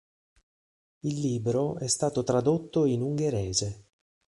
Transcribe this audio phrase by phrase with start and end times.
[1.01, 3.85] Il libro è stato tradotto in ungherese.